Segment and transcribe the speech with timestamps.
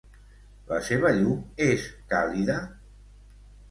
[0.71, 2.61] La seva llum és càlida?